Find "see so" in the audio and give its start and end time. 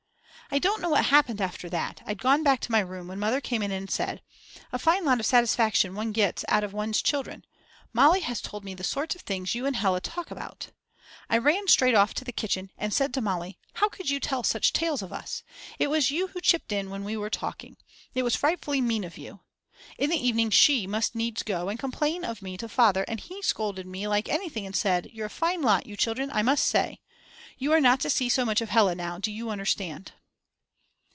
28.09-28.43